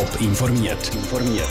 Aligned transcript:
Top 0.00 0.20
informiert. 0.22 0.90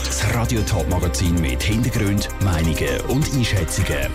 Das 0.06 0.34
Radio 0.34 0.62
Top 0.62 0.90
Magazin 0.90 1.40
mit 1.40 1.62
Hintergrund, 1.62 2.30
Meinungen 2.44 3.00
und 3.08 3.32
Einschätzungen 3.32 4.10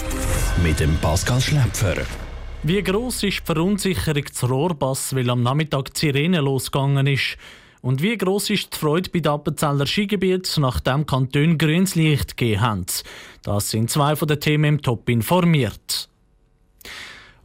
mit 0.60 0.80
dem 0.80 0.96
Pascal 0.96 1.41
Schläpfer. 1.41 1.95
Wie 2.65 2.83
groß 2.83 3.23
ist 3.23 3.43
die 3.43 3.45
Verunsicherung 3.45 4.27
zu 4.33 4.47
Rohrbass, 4.47 5.15
weil 5.15 5.31
am 5.31 5.45
Nachmittag 5.45 5.95
die 5.95 6.01
Sirene 6.01 6.41
losgegangen 6.41 7.07
ist? 7.07 7.37
Und 7.81 8.03
wie 8.03 8.19
groß 8.19 8.51
ist 8.51 8.75
die 8.75 8.77
Freude 8.77 9.09
bei 9.11 9.21
den 9.21 9.31
Appenzeller 9.31 9.86
Skigebiet, 9.86 10.53
nachdem 10.57 11.07
Kanton 11.07 11.57
grünes 11.57 11.95
Licht 11.95 12.37
gegeben 12.37 12.61
haben? 12.61 12.87
Das 13.45 13.71
sind 13.71 13.89
zwei 13.89 14.16
von 14.16 14.27
den 14.27 14.41
Themen 14.41 14.64
im 14.64 14.82
Top 14.82 15.09
informiert. 15.11 16.09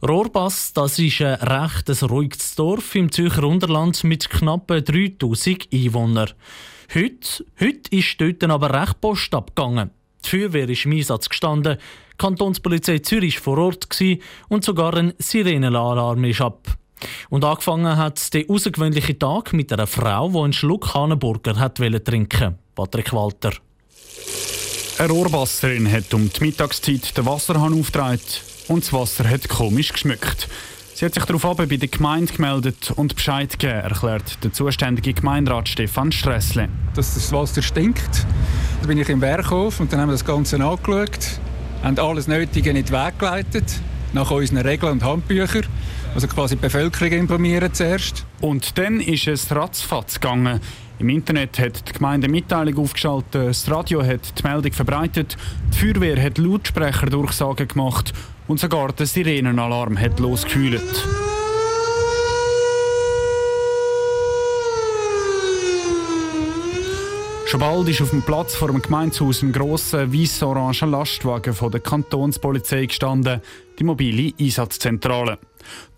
Rohrbass, 0.02 0.72
das 0.72 0.98
ist 0.98 1.20
ein 1.20 1.34
recht 1.34 2.02
ruhiges 2.02 2.56
Dorf 2.56 2.96
im 2.96 3.12
Zürcher 3.12 3.44
Unterland 3.44 4.02
mit 4.02 4.28
knapp 4.28 4.66
3000 4.66 5.68
Einwohnern. 5.72 6.30
Heute, 6.92 7.44
heute 7.60 7.96
ist 7.96 8.20
dort 8.20 8.42
aber 8.42 8.82
recht 8.82 9.00
Post 9.00 9.32
abgegangen. 9.32 9.90
Die 10.24 10.28
Feuerwehr 10.28 10.68
ist 10.68 10.86
im 10.86 10.92
Einsatz 10.92 11.28
gestanden, 11.28 11.78
die 11.78 12.16
Kantonspolizei 12.18 12.98
Zürich 12.98 13.36
war 13.36 13.54
vor 13.54 13.58
Ort 13.58 13.86
und 14.48 14.64
sogar 14.64 14.96
ein 14.96 15.12
Sirenenalarm 15.18 16.24
ist 16.24 16.40
ab. 16.40 16.66
Und 17.28 17.44
angefangen 17.44 17.96
hat 17.96 18.34
der 18.34 18.50
außergewöhnliche 18.50 19.16
Tag 19.16 19.52
mit 19.52 19.72
einer 19.72 19.86
Frau, 19.86 20.30
die 20.30 20.38
einen 20.38 20.52
Schluck 20.52 20.92
Hahnenburger 20.92 21.60
hat 21.60 21.76
trinken 21.76 22.58
Patrick 22.74 23.12
Walter. 23.12 23.52
Eine 24.98 25.12
Rohrwasserin 25.12 25.90
hat 25.90 26.12
um 26.12 26.28
die 26.28 26.44
Mittagszeit 26.44 27.16
den 27.16 27.24
Wasserhahn 27.24 27.78
aufgetragen 27.78 28.20
und 28.66 28.82
das 28.82 28.92
Wasser 28.92 29.30
hat 29.30 29.48
komisch 29.48 29.92
geschmückt. 29.92 30.48
Sie 31.00 31.06
hat 31.06 31.14
sich 31.14 31.24
darauf 31.24 31.56
bei 31.56 31.64
der 31.64 31.88
Gemeinde 31.88 32.30
gemeldet 32.30 32.92
und 32.94 33.14
Bescheid 33.14 33.58
gegeben, 33.58 33.80
erklärt 33.80 34.44
der 34.44 34.52
zuständige 34.52 35.14
Gemeinderat 35.14 35.66
Stefan 35.66 36.12
Stressle. 36.12 36.68
Dass 36.94 37.14
das 37.14 37.32
Wasser 37.32 37.62
stinkt. 37.62 38.26
Da 38.82 38.86
bin 38.86 38.98
ich 38.98 39.08
im 39.08 39.22
Werkhof 39.22 39.80
und 39.80 39.90
dann 39.90 40.00
haben 40.00 40.10
wir 40.10 40.12
das 40.12 40.26
Ganze 40.26 40.62
angeschaut, 40.62 41.40
haben 41.82 41.98
alles 41.98 42.28
Nötige 42.28 42.68
in 42.68 42.76
den 42.76 42.90
Weg 42.90 43.18
geleitet, 43.18 43.64
nach 44.12 44.30
unseren 44.30 44.58
Regeln 44.58 44.92
und 44.92 45.02
Handbüchern. 45.02 45.64
Also 46.14 46.28
quasi 46.28 46.56
die 46.56 46.60
Bevölkerung 46.60 47.12
informieren 47.12 47.72
zuerst. 47.72 48.26
Und 48.42 48.76
dann 48.76 49.00
ist 49.00 49.26
es 49.26 49.50
ratzfatz 49.50 50.20
gegangen. 50.20 50.60
Im 51.00 51.08
Internet 51.08 51.58
hat 51.58 51.88
die 51.88 51.92
Gemeinde 51.94 52.28
Mitteilung 52.28 52.76
aufgeschaltet, 52.76 53.34
das 53.34 53.70
Radio 53.70 54.04
hat 54.04 54.38
die 54.38 54.46
Meldung 54.46 54.72
verbreitet, 54.72 55.34
die 55.72 55.78
Feuerwehr 55.78 56.22
hat 56.22 56.36
Lautsprecherdurchsagen 56.36 57.68
gemacht 57.68 58.12
und 58.48 58.60
sogar 58.60 58.92
der 58.92 59.06
Sirenenalarm 59.06 59.98
hat 59.98 60.20
losgekühlt. 60.20 61.08
Schon 67.46 67.60
bald 67.60 67.88
ist 67.88 68.02
auf 68.02 68.10
dem 68.10 68.20
Platz 68.20 68.54
vor 68.54 68.68
dem 68.68 68.82
Gemeindehaus 68.82 69.42
ein 69.42 69.52
grosser 69.52 70.12
weiß-oranger 70.12 70.86
Lastwagen 70.86 71.54
von 71.54 71.72
der 71.72 71.80
Kantonspolizei 71.80 72.84
gestanden, 72.84 73.40
die 73.80 73.84
mobile 73.84 74.32
Einsatzzentrale. 74.38 75.38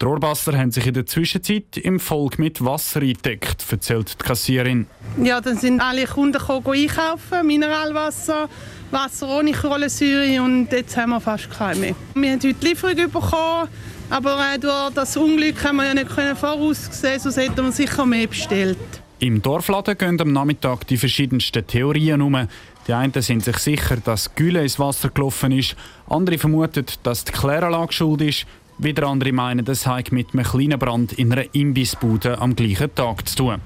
Die 0.01 0.05
Rohrbasser 0.05 0.57
haben 0.57 0.71
sich 0.71 0.87
in 0.87 0.95
der 0.95 1.07
Zwischenzeit 1.07 1.77
im 1.77 2.01
Volk 2.01 2.39
mit 2.39 2.65
Wasser 2.65 3.01
eingedeckt, 3.01 3.65
erzählt 3.71 4.15
die 4.21 4.25
Kassierin. 4.25 4.87
Ja, 5.23 5.41
dann 5.41 5.59
sind 5.59 5.81
alle 5.81 6.07
Kunden 6.07 6.41
einkaufen, 6.41 7.47
Mineralwasser, 7.47 8.49
Wasser 8.91 9.29
ohne 9.29 9.53
Kohlensäure 9.53 10.43
und 10.43 10.73
jetzt 10.73 10.97
haben 10.97 11.11
wir 11.11 11.21
fast 11.21 11.51
keine 11.51 11.81
mehr. 11.81 11.95
Wir 12.15 12.33
haben 12.33 12.41
heute 12.43 12.67
Lieferung 12.67 12.97
bekommen, 12.97 13.69
aber 14.11 14.39
durch 14.61 14.95
das 14.95 15.17
Unglück 15.17 15.63
haben 15.65 15.77
wir 15.77 15.87
ja 15.87 15.95
nicht 15.95 16.11
voraussehen, 16.11 17.21
sonst 17.21 17.37
hätten 17.37 17.65
wir 17.65 17.73
sicher 17.73 18.07
mehr 18.07 18.27
bestellt. 18.27 18.79
Im 19.23 19.41
Dorfladen 19.41 19.97
gehen 19.97 20.21
am 20.21 20.33
Nachmittag 20.33 20.85
die 20.89 20.97
verschiedensten 20.97 21.65
Theorien 21.65 22.21
um. 22.23 22.49
Die 22.89 22.95
einen 22.95 23.13
sind 23.23 23.45
sich 23.45 23.59
sicher, 23.59 23.97
dass 23.97 24.35
Gülle 24.35 24.63
ins 24.63 24.79
Wasser 24.79 25.11
gelaufen 25.11 25.53
ist, 25.53 25.77
andere 26.09 26.39
vermuten, 26.39 26.87
dass 27.05 27.25
die 27.25 27.33
Kläranlage 27.33 27.93
schuld 27.93 28.23
ist, 28.23 28.47
wieder 28.79 29.07
andere 29.07 29.33
meinen, 29.33 29.65
das 29.65 29.87
hat 29.87 30.11
mit 30.11 30.35
einem 30.35 30.45
kleinen 30.45 30.79
Brand 30.79 31.13
in 31.13 31.33
einer 31.33 31.55
Imbissbude 31.55 32.41
am 32.41 32.57
gleichen 32.57 32.93
Tag 32.95 33.29
zu 33.29 33.37
tun. 33.37 33.61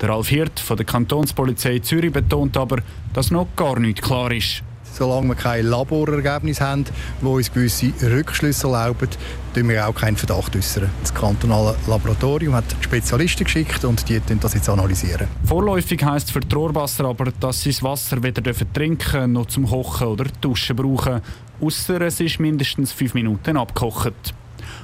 Der 0.00 0.08
Ralf 0.08 0.28
Hirt 0.28 0.60
von 0.60 0.76
der 0.76 0.86
Kantonspolizei 0.86 1.80
Zürich 1.80 2.12
betont 2.12 2.56
aber, 2.56 2.78
dass 3.12 3.30
noch 3.30 3.48
gar 3.56 3.78
nichts 3.78 4.00
klar 4.00 4.32
ist. 4.32 4.62
Solange 4.96 5.28
wir 5.28 5.34
kein 5.34 5.66
Laborergebnis 5.66 6.60
haben, 6.60 6.84
wo 7.20 7.34
uns 7.34 7.52
gewisse 7.52 7.92
Rückschlüsse 8.00 8.68
erlauben, 8.68 9.08
äußern 9.54 9.68
wir 9.68 9.88
auch 9.88 9.94
keinen 9.94 10.16
Verdacht. 10.16 10.54
Äußern. 10.54 10.88
Das 11.00 11.12
kantonale 11.12 11.74
Laboratorium 11.88 12.54
hat 12.54 12.64
Spezialisten 12.80 13.44
geschickt 13.44 13.84
und 13.84 14.08
die 14.08 14.20
das 14.40 14.54
jetzt 14.54 14.68
analysieren. 14.68 15.26
Vorläufig 15.44 16.04
heisst 16.04 16.30
für 16.30 16.40
die 16.40 16.54
Rohrwasser 16.54 17.06
aber, 17.06 17.32
dass 17.40 17.62
sie 17.62 17.70
das 17.70 17.82
Wasser 17.82 18.22
weder 18.22 18.42
trinken 18.72 19.32
noch 19.32 19.46
zum 19.46 19.66
Kochen 19.66 20.06
oder 20.06 20.26
Duschen 20.40 20.76
brauchen, 20.76 21.20
außer 21.60 22.00
es 22.02 22.20
ist 22.20 22.38
mindestens 22.38 22.92
fünf 22.92 23.14
Minuten 23.14 23.56
abgekocht. 23.56 24.34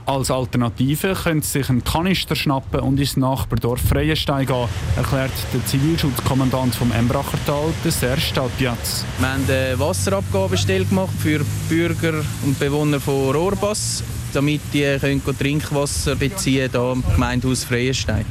Als 0.06 0.30
Alternative 0.30 1.14
können 1.14 1.42
Sie 1.42 1.58
sich 1.58 1.70
einen 1.70 1.84
Kanister 1.84 2.34
schnappen 2.34 2.80
und 2.80 2.98
ins 2.98 3.16
Nachbardorf 3.16 3.80
Freienstein 3.80 4.46
gehen, 4.46 4.68
erklärt 4.96 5.32
der 5.52 5.64
Zivilschutzkommandant 5.66 6.74
vom 6.74 6.90
Embrachertal, 6.92 7.72
der 7.84 7.92
Serge 7.92 8.20
Stadpiaz. 8.20 9.04
Wir 9.18 9.28
haben 9.28 9.44
eine 9.48 9.78
Wasserabgabestelle 9.78 10.84
gemacht 10.84 11.14
für 11.18 11.44
Bürger 11.68 12.24
und 12.44 12.58
Bewohner 12.58 13.00
von 13.00 13.34
Rohrbass, 13.34 14.02
damit 14.32 14.60
die 14.72 14.96
können 14.98 15.22
Trinkwasser 15.38 16.16
beziehen 16.16 16.70
hier 16.72 16.92
im 16.92 17.04
Gemeindehaus 17.14 17.64
Freienstein. 17.64 18.24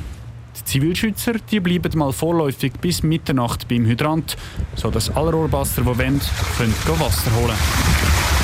Die 0.60 0.66
Zivilschützer 0.66 1.34
die 1.50 1.60
bleiben 1.60 1.98
mal 1.98 2.12
vorläufig 2.12 2.74
bis 2.82 3.04
Mitternacht 3.04 3.68
beim 3.68 3.86
Hydrant, 3.86 4.36
sodass 4.76 5.10
alle 5.16 5.32
Rohrbasser, 5.32 5.82
die 5.82 5.88
wollen, 5.88 6.22
können 6.58 6.74
Wasser 7.00 7.32
holen 7.36 7.48
können. 7.48 8.39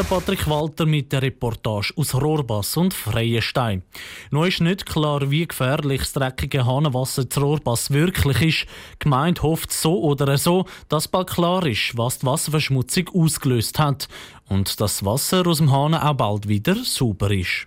Der 0.00 0.06
Patrick 0.06 0.48
Walter 0.48 0.86
mit 0.86 1.12
der 1.12 1.20
Reportage 1.20 1.92
aus 1.94 2.14
Rohrbass 2.14 2.74
und 2.78 2.94
Freienstein. 2.94 3.82
Noch 4.30 4.46
ist 4.46 4.62
nicht 4.62 4.86
klar, 4.86 5.30
wie 5.30 5.46
gefährlich 5.46 6.00
das 6.00 6.14
dreckige 6.14 6.64
Hahnenwasser 6.64 7.28
zu 7.28 7.40
Rohrbass 7.40 7.90
wirklich 7.90 8.40
ist. 8.40 8.66
Die 8.94 8.98
Gemeinde 9.00 9.42
hofft 9.42 9.70
so 9.70 10.00
oder 10.00 10.38
so, 10.38 10.64
dass 10.88 11.06
bald 11.06 11.28
klar 11.28 11.66
ist, 11.66 11.98
was 11.98 12.20
die 12.20 12.24
Wasserverschmutzung 12.24 13.10
ausgelöst 13.10 13.78
hat 13.78 14.08
und 14.48 14.68
dass 14.68 14.76
das 14.76 15.04
Wasser 15.04 15.46
aus 15.46 15.58
dem 15.58 15.70
Hahn 15.70 15.94
auch 15.94 16.14
bald 16.14 16.48
wieder 16.48 16.76
sauber 16.76 17.30
ist. 17.30 17.66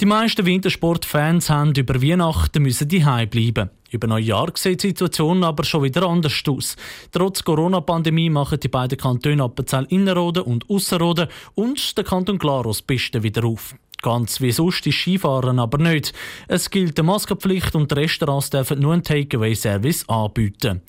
Die 0.00 0.06
meisten 0.06 0.46
Wintersportfans 0.46 1.50
haben 1.50 1.74
über 1.74 2.00
Weihnachten 2.00 2.62
müssen 2.62 2.88
daheim 2.88 3.28
bleiben. 3.28 3.70
Über 3.90 4.06
Neujahr 4.06 4.52
sieht 4.54 4.84
die 4.84 4.88
Situation 4.88 5.42
aber 5.42 5.64
schon 5.64 5.82
wieder 5.82 6.04
anders 6.04 6.40
aus. 6.46 6.76
Trotz 7.10 7.42
Corona-Pandemie 7.42 8.30
machen 8.30 8.60
die 8.60 8.68
beiden 8.68 8.96
Kantone 8.96 9.42
Appenzell 9.42 9.88
Innerrhoden 9.90 10.44
und 10.44 10.70
Ausserrhoden 10.70 11.26
und 11.56 11.98
der 11.98 12.04
Kanton 12.04 12.38
Glarus 12.38 12.80
Pisten 12.80 13.24
wieder 13.24 13.44
auf. 13.44 13.74
Ganz 14.00 14.40
wie 14.40 14.52
sonst 14.52 14.86
ist 14.86 14.96
Skifahren 14.96 15.58
aber 15.58 15.78
nicht. 15.78 16.12
Es 16.46 16.70
gilt 16.70 16.96
die 16.96 17.02
Maskenpflicht 17.02 17.74
und 17.74 17.90
die 17.90 17.96
Restaurants 17.96 18.50
dürfen 18.50 18.78
nur 18.78 18.92
einen 18.92 19.02
Takeaway-Service 19.02 20.08
anbieten. 20.08 20.82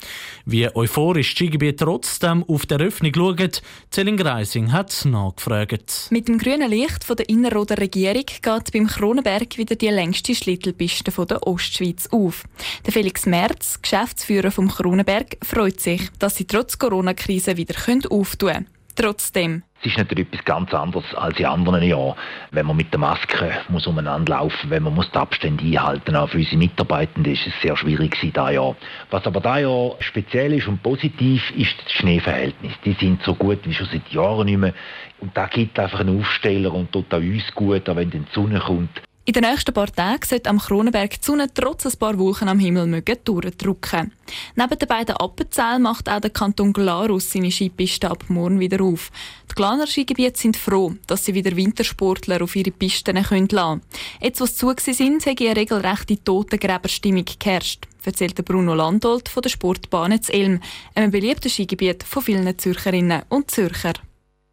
Wie 0.46 0.74
euphorisch 0.76 1.30
das 1.34 1.38
Skigebiet 1.38 1.80
trotzdem 1.80 2.44
auf 2.44 2.68
der 2.68 2.80
Öffnung 2.80 3.12
schaut, 3.16 3.64
Celine 3.92 4.18
Greising 4.18 4.72
hat 4.72 5.06
nachgefragt. 5.06 6.08
Mit 6.12 6.28
dem 6.28 6.38
grünen 6.38 6.70
Licht 6.70 7.04
von 7.04 7.16
der 7.16 7.30
Innerrhoder 7.30 7.80
Regierung 7.80 8.26
geht 8.26 8.72
beim 8.74 8.88
Kronenberg 8.88 9.58
wieder 9.58 9.76
die 9.76 9.90
längste 9.90 10.36
Schlittelpiste 10.36 11.12
der 11.26 11.48
Ostschweiz 11.48 12.08
auf. 12.12 12.44
Der 12.86 12.94
Felix 12.94 13.26
Merz, 13.26 13.82
Geschäftsführer 13.82 14.52
vom 14.52 14.70
Kronenberg, 14.70 15.38
freut 15.44 15.80
sich, 15.80 16.10
dass 16.20 16.36
sie 16.36 16.46
trotz 16.46 16.78
Corona-Krise 16.78 17.58
wieder 17.58 17.76
auftun 18.10 18.50
können. 18.50 18.68
Trotzdem. 18.96 19.64
Es 19.82 19.86
ist 19.86 19.98
natürlich 19.98 20.28
etwas 20.28 20.44
ganz 20.44 20.74
anderes 20.74 21.16
als 21.16 21.40
in 21.40 21.46
anderen 21.46 21.82
Jahren, 21.82 22.16
wenn 22.52 22.66
man 22.66 22.76
mit 22.76 22.92
der 22.92 23.00
Maske 23.00 23.52
muss 23.70 23.88
umeinander 23.88 24.34
laufen, 24.34 24.70
wenn 24.70 24.84
man 24.84 24.94
muss 24.94 25.10
die 25.10 25.18
Abstände 25.18 25.64
einhalten. 25.64 26.18
Auch 26.18 26.28
für 26.28 26.38
unsere 26.38 26.58
Mitarbeitenden 26.58 27.34
ist 27.34 27.48
es 27.48 27.54
sehr 27.62 27.78
schwierig 27.78 28.18
dieses 28.22 28.36
Jahr. 28.36 28.76
Was 29.10 29.26
aber 29.26 29.40
dieses 29.40 29.62
Jahr 29.62 29.96
speziell 30.00 30.54
ist 30.54 30.68
und 30.68 30.84
positiv, 30.84 31.50
ist 31.56 31.76
das 31.82 31.94
Schneeverhältnis. 31.94 32.74
Die 32.84 32.94
sind 32.94 33.24
so 33.24 33.36
gut 33.36 33.60
wie 33.64 33.74
schon 33.74 33.88
seit 33.88 34.10
Jahren 34.10 34.48
nicht 34.48 34.58
mehr. 34.58 34.74
Und 35.22 35.36
da 35.38 35.48
gibt 35.48 35.80
einfach 35.80 36.02
einen 36.02 36.20
Aufsteller 36.20 36.74
und 36.74 36.92
tut 36.92 37.14
auch 37.14 37.20
uns 37.20 37.54
gut, 37.56 37.90
auch 37.90 37.96
wenn 37.96 38.10
die 38.10 38.22
Sonne 38.34 38.60
kommt. 38.60 39.02
In 39.30 39.34
den 39.34 39.44
nächsten 39.44 39.76
paar 39.76 39.94
Tagen 39.94 40.26
sollte 40.26 40.50
am 40.50 40.58
Kronenberg 40.58 41.12
die 41.12 41.24
Sonne 41.24 41.54
trotz 41.54 41.86
ein 41.86 42.00
paar 42.00 42.18
Wolken 42.18 42.50
am 42.50 42.58
Himmel 42.58 42.88
mögen 42.88 43.16
durchdrücken. 43.24 44.12
Neben 44.56 44.80
den 44.80 44.88
beiden 44.88 45.18
Appenzellen 45.18 45.84
macht 45.84 46.10
auch 46.10 46.20
der 46.20 46.32
Kanton 46.32 46.74
Glarus 46.74 47.32
seine 47.32 47.52
Skipiste 47.52 48.10
ab 48.10 48.24
morgen 48.30 48.60
wieder 48.60 48.84
auf. 48.84 49.12
Die 49.52 49.54
Glaner 49.54 49.86
Skigebiete 49.86 50.40
sind 50.40 50.58
froh, 50.58 50.96
dass 51.06 51.26
sie 51.26 51.36
wieder 51.36 51.56
Wintersportler 51.56 52.42
auf 52.42 52.56
ihre 52.56 52.72
Pisten 52.72 53.18
lassen 53.18 53.48
können. 53.48 53.82
Jetzt, 54.20 54.42
was 54.42 54.56
zu 54.56 54.74
sind, 54.76 55.24
hat 55.24 55.40
eine 55.40 55.56
regelrechte 55.56 56.24
Totengräberstimmung 56.24 57.26
geherrscht, 57.26 57.86
erzählt 58.04 58.44
Bruno 58.44 58.74
Landolt 58.74 59.30
von 59.30 59.44
der 59.44 59.52
Sportbahn 59.52 60.20
zu 60.24 60.34
Elm, 60.34 60.60
einem 60.96 61.12
beliebten 61.12 61.52
Skigebiet 61.52 62.02
von 62.02 62.24
vielen 62.24 62.58
Zürcherinnen 62.58 63.22
und 63.30 63.52
Zürcher. 63.52 63.94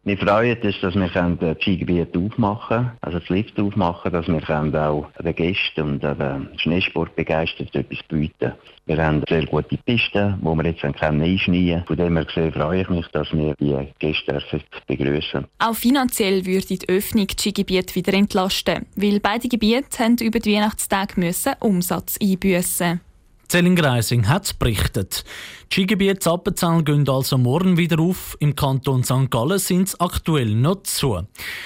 Wir 0.07 0.17
freuen 0.17 0.57
uns, 0.61 0.79
dass 0.79 0.95
wir 0.95 1.35
das 1.35 1.57
Skigebiet 1.61 2.15
aufmachen 2.15 2.77
können, 2.77 2.91
also 3.01 3.19
das 3.19 3.27
Lift 3.27 3.59
aufmachen, 3.59 4.09
dass 4.09 4.25
wir 4.25 4.89
auch 4.89 5.11
den 5.21 5.35
Gästen 5.35 5.81
und 5.81 6.01
den 6.01 6.47
Schneesportbegeisterten 6.55 7.81
etwas 7.81 7.99
bieten 8.07 8.53
Wir 8.85 9.05
haben 9.05 9.21
sehr 9.27 9.45
gute 9.45 9.75
Pisten, 9.75 10.39
die 10.39 10.45
wir 10.45 10.65
jetzt 10.65 10.85
einschneiden 10.85 11.57
können. 11.57 11.83
Von 11.87 11.97
dem 11.97 12.15
her 12.15 12.23
gesehen 12.23 12.53
freue 12.53 12.81
ich 12.83 12.89
mich, 12.89 13.07
dass 13.09 13.33
wir 13.33 13.53
die 13.59 13.75
Gäste 13.99 14.41
begrüßen. 14.87 15.43
Auch 15.59 15.75
finanziell 15.75 16.45
würde 16.45 16.77
die 16.77 16.87
Öffnung 16.87 17.27
das 17.27 17.41
Skigebiet 17.41 17.93
wieder 17.93 18.13
entlasten, 18.13 18.85
weil 18.95 19.19
beide 19.19 19.49
Gebiete 19.49 19.99
haben 19.99 20.15
über 20.21 20.39
die 20.39 20.53
Weihnachtstage 20.53 21.19
müssen 21.19 21.55
Umsatz 21.59 22.17
einbüßen. 22.21 23.01
Zelling 23.47 23.77
Greising 23.77 24.27
hat 24.27 24.59
berichtet. 24.59 25.23
Die 25.71 25.75
Skigebiete 25.75 26.29
Appenzell 26.29 26.83
gehen 26.83 27.07
also 27.07 27.37
morgen 27.37 27.77
wieder 27.77 27.97
auf. 27.99 28.35
Im 28.41 28.53
Kanton 28.55 29.05
St. 29.05 29.31
Gallen 29.31 29.57
sind 29.57 29.87
es 29.87 29.99
aktuell 30.01 30.53
noch 30.53 30.83
zu. 30.83 31.21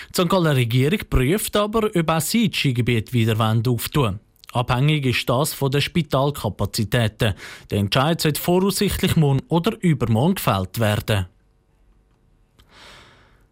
Die 0.09 0.21
St. 0.21 0.29
Gallen 0.29 0.53
Regierung 0.53 0.99
prüft 1.09 1.55
aber, 1.55 1.89
ob 1.95 2.09
auch 2.09 2.21
sie 2.21 2.49
das 2.49 2.59
Skigebiet 2.59 3.13
wieder 3.13 3.39
auftun 3.67 4.19
Abhängig 4.53 5.05
ist 5.05 5.27
das 5.27 5.53
von 5.53 5.71
den 5.71 5.81
Spitalkapazitäten. 5.81 7.33
Der 7.69 7.79
Entscheid 7.79 8.23
wird 8.25 8.37
voraussichtlich 8.37 9.15
morgen 9.15 9.41
oder 9.47 9.75
übermorgen 9.81 10.35
gefällt 10.35 10.79
werden. 10.79 11.27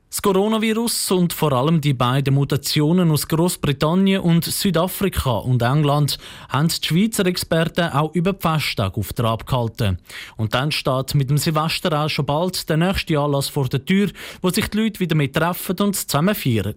Das 0.09 0.23
Coronavirus 0.23 1.11
und 1.11 1.33
vor 1.33 1.53
allem 1.53 1.81
die 1.81 1.93
beiden 1.93 2.33
Mutationen 2.33 3.11
aus 3.11 3.27
Großbritannien 3.27 4.21
und 4.21 4.43
Südafrika 4.43 5.37
und 5.37 5.61
England 5.61 6.17
haben 6.49 6.67
die 6.67 6.87
Schweizer 6.87 7.27
Experten 7.27 7.91
auch 7.91 8.15
über 8.15 8.33
die 8.33 8.41
Festtage 8.41 8.97
auf 8.99 9.13
Trab 9.13 9.45
gehalten. 9.45 9.99
Und 10.35 10.55
dann 10.55 10.71
steht 10.71 11.13
mit 11.13 11.29
dem 11.29 11.37
Silvester 11.37 11.93
auch 11.93 12.09
schon 12.09 12.25
bald 12.25 12.67
der 12.67 12.77
nächste 12.77 13.19
Anlass 13.19 13.49
vor 13.49 13.69
der 13.69 13.85
Tür, 13.85 14.09
wo 14.41 14.49
sich 14.49 14.67
die 14.69 14.79
Leute 14.79 14.99
wieder 14.99 15.15
mit 15.15 15.35
treffen 15.35 15.77
und 15.79 15.95
zusammen 15.95 16.33
feiern. 16.33 16.73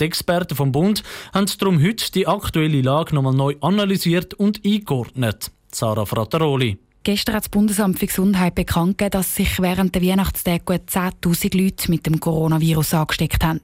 Die 0.00 0.04
Experten 0.04 0.54
vom 0.54 0.70
Bund 0.70 1.02
haben 1.34 1.50
darum 1.58 1.82
heute 1.82 2.12
die 2.12 2.28
aktuelle 2.28 2.80
Lage 2.80 3.12
nochmal 3.12 3.34
neu 3.34 3.56
analysiert 3.60 4.34
und 4.34 4.64
eingeordnet. 4.64 5.50
Sarah 5.72 6.06
Frattaroli. 6.06 6.78
Gestern 7.04 7.36
hat 7.36 7.44
das 7.44 7.48
Bundesamt 7.48 7.98
für 7.98 8.06
Gesundheit 8.06 8.54
bekannt 8.54 8.98
gegeben, 8.98 9.12
dass 9.12 9.34
sich 9.34 9.60
während 9.60 9.94
der 9.94 10.02
Weihnachtstage 10.02 10.64
gut 10.64 10.82
10.000 10.90 11.56
Leute 11.56 11.90
mit 11.90 12.06
dem 12.06 12.20
Coronavirus 12.20 12.94
angesteckt 12.94 13.42
haben. 13.42 13.60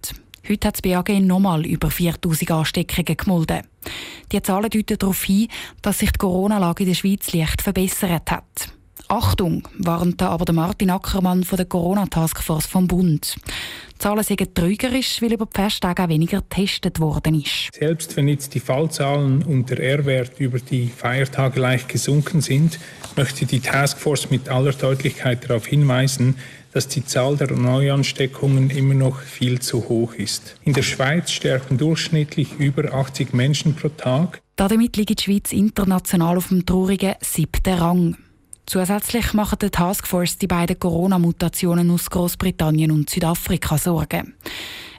Heute 0.49 0.69
hat 0.69 0.75
das 0.75 0.83
BAG 0.83 1.09
nochmal 1.21 1.65
über 1.65 1.89
4.000 1.89 2.53
Ansteckungen 2.53 3.17
gemeldet. 3.17 3.65
Die 4.33 4.43
Zahlen 4.43 4.71
deuten 4.71 4.99
darauf 4.99 5.25
hin, 5.25 5.49
dass 5.83 5.99
sich 5.99 6.13
die 6.13 6.19
Corona-Lage 6.19 6.83
in 6.83 6.89
der 6.91 6.95
Schweiz 6.95 7.33
leicht 7.33 7.63
verbessert 7.63 8.31
hat. 8.31 8.69
Achtung, 9.09 9.69
warnte 9.79 10.29
aber 10.29 10.45
der 10.45 10.55
Martin 10.55 10.91
Ackermann 10.91 11.45
von 11.45 11.57
der 11.57 11.67
Corona-Taskforce 11.67 12.67
vom 12.67 12.89
Bund. 12.89 13.37
Die 13.93 13.99
Zahlen 13.99 14.25
sind 14.25 14.55
trügerisch, 14.55 15.21
weil 15.21 15.35
über 15.35 15.47
die 15.47 15.61
Festtage 15.61 16.03
auch 16.03 16.09
weniger 16.09 16.41
getestet 16.41 17.01
worden 17.01 17.41
ist. 17.41 17.71
Selbst 17.75 18.17
wenn 18.17 18.29
jetzt 18.29 18.55
die 18.55 18.61
Fallzahlen 18.61 19.43
und 19.43 19.71
der 19.71 19.81
R-Wert 19.81 20.41
über 20.41 20.59
die 20.59 20.89
Feiertage 20.89 21.61
leicht 21.61 21.89
gesunken 21.89 22.41
sind, 22.41 22.79
möchte 23.17 23.47
die 23.47 23.61
Taskforce 23.61 24.31
mit 24.31 24.49
aller 24.49 24.73
Deutlichkeit 24.73 25.49
darauf 25.49 25.67
hinweisen, 25.67 26.37
dass 26.73 26.89
die 26.89 27.05
Zahl 27.05 27.37
der 27.37 27.53
Neuansteckungen 27.53 28.71
immer 28.71 28.95
noch 28.95 29.21
viel 29.21 29.61
zu 29.61 29.89
hoch 29.89 30.15
ist. 30.15 30.57
In 30.65 30.73
der 30.73 30.83
Schweiz 30.83 31.31
sterben 31.31 31.79
durchschnittlich 31.79 32.55
über 32.59 32.93
80 32.93 33.33
Menschen 33.33 33.75
pro 33.75 33.89
Tag. 33.89 34.41
Damit 34.57 34.97
liegt 34.97 35.19
die 35.19 35.23
Schweiz 35.23 35.53
international 35.53 36.37
auf 36.37 36.49
dem 36.49 36.67
traurigen 36.67 37.15
siebten 37.21 37.75
Rang. 37.75 38.17
Zusätzlich 38.67 39.35
machen 39.35 39.59
der 39.61 39.71
Taskforce 39.71 40.39
die 40.39 40.47
beiden 40.47 40.79
Corona-Mutationen 40.79 41.91
aus 41.91 42.09
Großbritannien 42.09 42.91
und 42.91 43.11
Südafrika 43.11 43.77
Sorgen. 43.77 44.35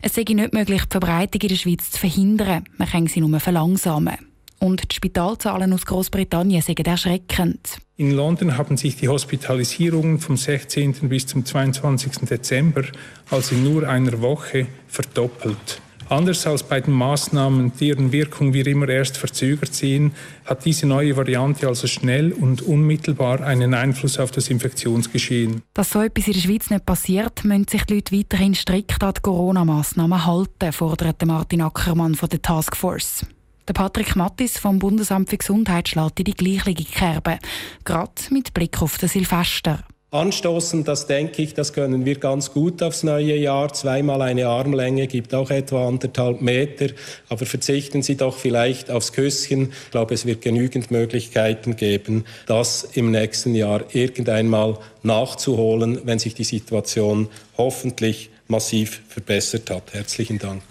Es 0.01 0.13
sei 0.13 0.23
nicht 0.27 0.53
möglich, 0.53 0.83
die 0.83 0.91
Verbreitung 0.91 1.41
in 1.41 1.47
der 1.47 1.55
Schweiz 1.55 1.91
zu 1.91 1.99
verhindern. 1.99 2.65
Man 2.77 2.87
kann 2.87 3.07
sie 3.07 3.21
nur 3.21 3.39
verlangsamen. 3.39 4.24
Und 4.59 4.91
die 4.91 4.95
Spitalzahlen 4.95 5.73
aus 5.73 5.85
Großbritannien 5.85 6.61
sind 6.61 6.87
erschreckend. 6.87 7.77
In 7.97 8.11
London 8.11 8.57
haben 8.57 8.77
sich 8.77 8.95
die 8.97 9.07
Hospitalisierungen 9.07 10.19
vom 10.19 10.37
16. 10.37 10.93
bis 11.07 11.27
zum 11.27 11.45
22. 11.45 12.27
Dezember, 12.29 12.83
also 13.29 13.55
in 13.55 13.63
nur 13.63 13.87
einer 13.87 14.21
Woche, 14.21 14.67
verdoppelt. 14.87 15.81
Anders 16.07 16.45
als 16.45 16.61
bei 16.61 16.81
den 16.81 16.93
Maßnahmen, 16.93 17.71
deren 17.79 18.11
Wirkung 18.11 18.53
wir 18.53 18.67
immer 18.67 18.87
erst 18.89 19.17
verzögert 19.17 19.73
sehen, 19.73 20.11
hat 20.45 20.63
diese 20.63 20.85
neue 20.85 21.17
Variante 21.17 21.67
also 21.67 21.87
schnell 21.87 22.31
und 22.31 22.61
unmittelbar 22.61 23.41
einen 23.41 23.73
Einfluss 23.73 24.19
auf 24.19 24.29
das 24.29 24.49
Infektionsgeschehen. 24.49 25.63
Dass 25.73 25.89
so 25.89 26.01
etwas 26.01 26.27
in 26.27 26.33
der 26.33 26.41
Schweiz 26.41 26.69
nicht 26.69 26.85
passiert, 26.85 27.43
müssen 27.43 27.67
sich 27.67 27.85
die 27.85 27.95
Leute 27.95 28.15
weiterhin 28.15 28.53
strikt 28.53 29.01
an 29.01 29.13
die 29.15 29.21
Corona-Massnahmen 29.21 30.25
halten, 30.25 30.71
fordert 30.71 31.25
Martin 31.25 31.61
Ackermann 31.61 32.13
von 32.13 32.29
der 32.29 32.41
Taskforce. 32.41 33.25
Der 33.67 33.73
Patrick 33.73 34.15
Mattis 34.15 34.59
vom 34.59 34.77
Bundesamt 34.77 35.29
für 35.29 35.37
Gesundheit 35.37 35.89
schlägt 35.89 36.19
in 36.19 36.25
die 36.25 36.35
gleiche 36.35 36.75
Kerbe, 36.75 37.39
gerade 37.83 38.11
mit 38.29 38.53
Blick 38.53 38.79
auf 38.81 38.99
das 38.99 39.13
Silvester. 39.13 39.83
Anstoßen, 40.11 40.83
das 40.83 41.07
denke 41.07 41.41
ich, 41.41 41.55
das 41.55 41.73
können 41.73 42.05
wir 42.05 42.15
ganz 42.15 42.53
gut 42.53 42.81
aufs 42.83 43.03
neue 43.03 43.35
Jahr. 43.35 43.73
Zweimal 43.73 44.21
eine 44.21 44.47
Armlänge 44.47 45.07
gibt 45.07 45.33
auch 45.33 45.49
etwa 45.49 45.87
anderthalb 45.87 46.41
Meter. 46.41 46.93
Aber 47.27 47.45
verzichten 47.45 48.01
Sie 48.01 48.15
doch 48.15 48.37
vielleicht 48.37 48.91
aufs 48.91 49.11
Küsschen. 49.11 49.73
Ich 49.85 49.91
glaube, 49.91 50.13
es 50.13 50.25
wird 50.25 50.41
genügend 50.41 50.89
Möglichkeiten 50.89 51.75
geben, 51.75 52.23
das 52.45 52.87
im 52.93 53.11
nächsten 53.11 53.55
Jahr 53.55 53.83
irgendeinmal 53.93 54.77
nachzuholen, 55.03 55.99
wenn 56.05 56.19
sich 56.19 56.35
die 56.35 56.45
Situation 56.45 57.27
hoffentlich 57.57 58.29
massiv 58.47 59.01
verbessert 59.09 59.69
hat. 59.69 59.93
Herzlichen 59.93 60.39
Dank. 60.39 60.61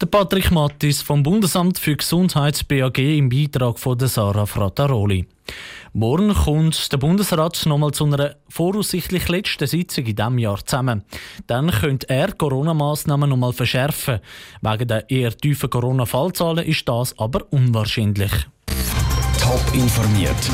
Der 0.00 0.06
Patrick 0.06 0.52
Mattis 0.52 1.02
vom 1.02 1.24
Bundesamt 1.24 1.76
für 1.76 1.96
Gesundheit 1.96 2.68
BAG 2.68 2.98
im 2.98 3.28
Beitrag 3.28 3.80
von 3.80 3.98
der 3.98 4.06
Sarah 4.06 4.46
Frattaroli. 4.46 5.26
Morgen 5.92 6.32
kommt 6.32 6.92
der 6.92 6.98
Bundesrat 6.98 7.66
nochmal 7.66 7.90
zu 7.90 8.04
einer 8.04 8.36
voraussichtlich 8.48 9.28
letzten 9.28 9.66
Sitzung 9.66 10.06
in 10.06 10.14
diesem 10.14 10.38
Jahr 10.38 10.64
zusammen. 10.64 11.02
Dann 11.48 11.72
könnte 11.72 12.08
er 12.10 12.30
Corona-Massnahmen 12.30 13.28
nochmal 13.28 13.52
verschärfen. 13.52 14.20
Wegen 14.62 14.86
der 14.86 15.10
eher 15.10 15.36
tiefen 15.36 15.68
Corona-Fallzahlen 15.68 16.64
ist 16.64 16.88
das 16.88 17.18
aber 17.18 17.44
unwahrscheinlich. 17.50 18.30
Top 19.40 19.64
informiert, 19.72 20.50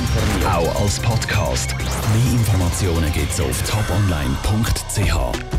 auch 0.47 0.81
als 0.81 0.99
Podcast. 1.01 1.77
Mehr 1.77 2.33
Informationen 2.33 3.13
gibt 3.13 3.31
es 3.31 3.41
auf 3.43 3.63
toponline.ch. 3.71 5.54